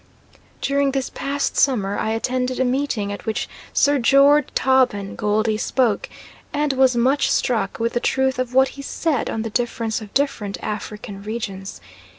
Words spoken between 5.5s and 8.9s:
spoke, and was much struck with the truth of what he